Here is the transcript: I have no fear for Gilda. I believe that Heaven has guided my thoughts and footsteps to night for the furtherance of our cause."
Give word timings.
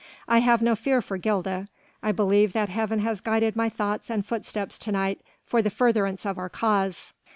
I 0.27 0.39
have 0.39 0.63
no 0.63 0.75
fear 0.75 0.99
for 0.99 1.19
Gilda. 1.19 1.67
I 2.01 2.11
believe 2.11 2.53
that 2.53 2.69
Heaven 2.69 2.97
has 3.01 3.21
guided 3.21 3.55
my 3.55 3.69
thoughts 3.69 4.09
and 4.09 4.25
footsteps 4.25 4.79
to 4.79 4.91
night 4.91 5.21
for 5.45 5.61
the 5.61 5.69
furtherance 5.69 6.25
of 6.25 6.39
our 6.39 6.49
cause." 6.49 7.13